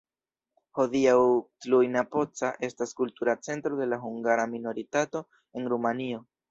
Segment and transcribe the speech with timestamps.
[0.79, 1.17] Hodiaŭ
[1.65, 5.27] Cluj-Napoca estas kultura centro de la hungara minoritato
[5.61, 6.31] en Rumanio.